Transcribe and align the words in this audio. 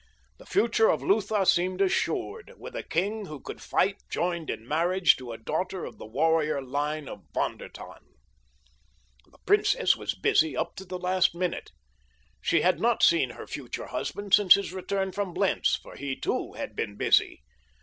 The 0.39 0.47
future 0.47 0.89
of 0.89 1.03
Lutha 1.03 1.45
seemed 1.45 1.79
assured 1.79 2.53
with 2.57 2.75
a 2.75 2.81
king 2.81 3.25
who 3.27 3.39
could 3.39 3.61
fight 3.61 3.97
joined 4.09 4.49
in 4.49 4.67
marriage 4.67 5.15
to 5.17 5.31
a 5.31 5.37
daughter 5.37 5.85
of 5.85 5.99
the 5.99 6.07
warrior 6.07 6.59
line 6.59 7.07
of 7.07 7.25
Von 7.35 7.57
der 7.59 7.69
Tann. 7.69 7.99
The 9.27 9.37
princess 9.45 9.95
was 9.95 10.15
busy 10.15 10.57
up 10.57 10.75
to 10.77 10.85
the 10.85 10.97
last 10.97 11.35
minute. 11.35 11.69
She 12.41 12.61
had 12.61 12.79
not 12.79 13.03
seen 13.03 13.29
her 13.29 13.45
future 13.45 13.85
husband 13.89 14.33
since 14.33 14.55
his 14.55 14.73
return 14.73 15.11
from 15.11 15.35
Blentz, 15.35 15.75
for 15.75 15.95
he, 15.95 16.15
too, 16.19 16.53
had 16.53 16.75
been 16.75 16.95
busy. 16.95 17.43